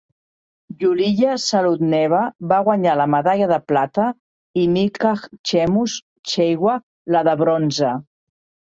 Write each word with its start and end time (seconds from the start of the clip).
Yuliya 0.83 1.35
Zarudneva 1.43 2.21
va 2.53 2.59
guanyar 2.69 2.97
la 3.03 3.07
medalla 3.17 3.51
de 3.53 3.61
plata 3.73 4.09
i 4.63 4.67
Milcah 4.79 5.31
Chemos 5.53 6.01
Cheywa 6.35 6.81
la 7.17 7.25
de 7.31 7.41
bronze. 7.47 7.97